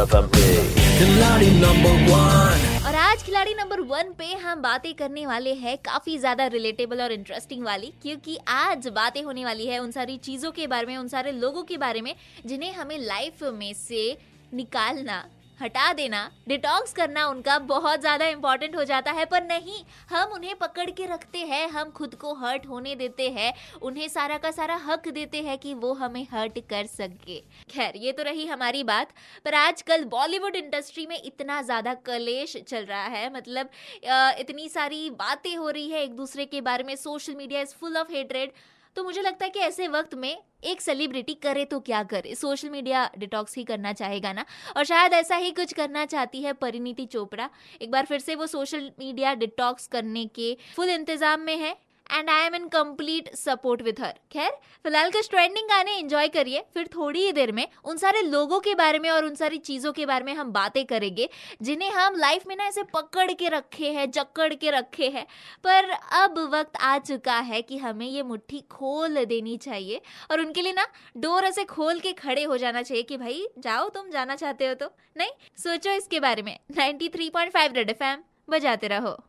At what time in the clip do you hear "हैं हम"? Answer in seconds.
21.40-21.90